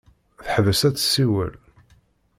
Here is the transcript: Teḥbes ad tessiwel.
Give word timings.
Teḥbes 0.45 0.81
ad 0.87 0.95
tessiwel. 0.95 1.51